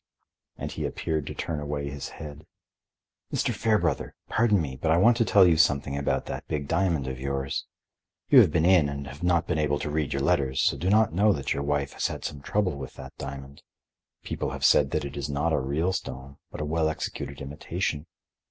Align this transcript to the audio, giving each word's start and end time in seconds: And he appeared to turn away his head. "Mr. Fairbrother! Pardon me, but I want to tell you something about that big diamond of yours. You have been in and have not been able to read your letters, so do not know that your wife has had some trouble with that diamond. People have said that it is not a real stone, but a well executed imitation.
And 0.57 0.71
he 0.71 0.83
appeared 0.87 1.27
to 1.27 1.35
turn 1.35 1.59
away 1.59 1.87
his 1.91 2.09
head. 2.09 2.47
"Mr. 3.31 3.53
Fairbrother! 3.53 4.15
Pardon 4.29 4.59
me, 4.59 4.75
but 4.75 4.89
I 4.89 4.97
want 4.97 5.15
to 5.17 5.25
tell 5.25 5.45
you 5.45 5.57
something 5.57 5.95
about 5.95 6.25
that 6.25 6.47
big 6.47 6.67
diamond 6.67 7.05
of 7.05 7.19
yours. 7.19 7.67
You 8.27 8.39
have 8.39 8.49
been 8.49 8.65
in 8.65 8.89
and 8.89 9.05
have 9.05 9.21
not 9.21 9.45
been 9.45 9.59
able 9.59 9.77
to 9.77 9.91
read 9.91 10.11
your 10.11 10.23
letters, 10.23 10.59
so 10.59 10.75
do 10.75 10.89
not 10.89 11.13
know 11.13 11.33
that 11.33 11.53
your 11.53 11.61
wife 11.61 11.93
has 11.93 12.07
had 12.07 12.25
some 12.25 12.41
trouble 12.41 12.75
with 12.79 12.95
that 12.95 13.15
diamond. 13.19 13.61
People 14.23 14.49
have 14.49 14.65
said 14.65 14.89
that 14.89 15.05
it 15.05 15.15
is 15.15 15.29
not 15.29 15.53
a 15.53 15.59
real 15.59 15.93
stone, 15.93 16.37
but 16.49 16.61
a 16.61 16.65
well 16.65 16.89
executed 16.89 17.39
imitation. 17.39 18.07